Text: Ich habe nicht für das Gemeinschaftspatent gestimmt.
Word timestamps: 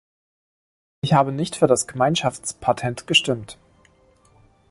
Ich 1.01 1.13
habe 1.13 1.31
nicht 1.31 1.55
für 1.57 1.67
das 1.67 1.85
Gemeinschaftspatent 1.85 3.05
gestimmt. 3.05 3.59